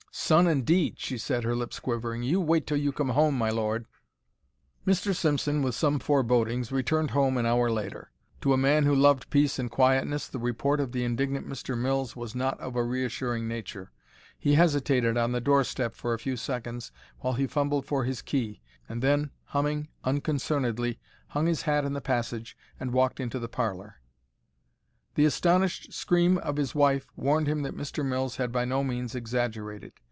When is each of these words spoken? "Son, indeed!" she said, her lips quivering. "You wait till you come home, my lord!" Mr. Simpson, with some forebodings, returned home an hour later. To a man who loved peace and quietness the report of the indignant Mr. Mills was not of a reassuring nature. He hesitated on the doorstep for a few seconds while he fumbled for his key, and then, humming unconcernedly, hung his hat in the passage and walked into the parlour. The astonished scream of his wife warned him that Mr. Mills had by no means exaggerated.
"Son, 0.13 0.45
indeed!" 0.45 0.99
she 0.99 1.17
said, 1.17 1.45
her 1.45 1.55
lips 1.55 1.79
quivering. 1.79 2.21
"You 2.21 2.41
wait 2.41 2.67
till 2.67 2.77
you 2.77 2.91
come 2.91 3.09
home, 3.09 3.37
my 3.37 3.49
lord!" 3.49 3.85
Mr. 4.85 5.15
Simpson, 5.15 5.61
with 5.61 5.73
some 5.73 5.99
forebodings, 5.99 6.69
returned 6.71 7.11
home 7.11 7.37
an 7.37 7.45
hour 7.45 7.71
later. 7.71 8.11
To 8.41 8.51
a 8.53 8.57
man 8.57 8.83
who 8.85 8.93
loved 8.93 9.29
peace 9.29 9.57
and 9.57 9.71
quietness 9.71 10.27
the 10.27 10.39
report 10.39 10.81
of 10.81 10.91
the 10.91 11.03
indignant 11.05 11.47
Mr. 11.47 11.77
Mills 11.77 12.13
was 12.15 12.35
not 12.35 12.59
of 12.59 12.75
a 12.75 12.83
reassuring 12.83 13.47
nature. 13.47 13.91
He 14.37 14.55
hesitated 14.55 15.15
on 15.17 15.31
the 15.31 15.41
doorstep 15.41 15.95
for 15.95 16.13
a 16.13 16.19
few 16.19 16.35
seconds 16.35 16.91
while 17.19 17.33
he 17.33 17.47
fumbled 17.47 17.85
for 17.85 18.03
his 18.03 18.21
key, 18.21 18.61
and 18.89 19.01
then, 19.01 19.31
humming 19.45 19.87
unconcernedly, 20.03 20.99
hung 21.29 21.45
his 21.47 21.61
hat 21.63 21.85
in 21.85 21.93
the 21.93 22.01
passage 22.01 22.57
and 22.81 22.91
walked 22.91 23.19
into 23.21 23.39
the 23.39 23.49
parlour. 23.49 23.99
The 25.15 25.25
astonished 25.25 25.91
scream 25.93 26.37
of 26.37 26.55
his 26.57 26.75
wife 26.75 27.07
warned 27.17 27.47
him 27.47 27.63
that 27.63 27.75
Mr. 27.75 28.05
Mills 28.05 28.37
had 28.37 28.51
by 28.51 28.65
no 28.65 28.83
means 28.83 29.13
exaggerated. 29.15 29.93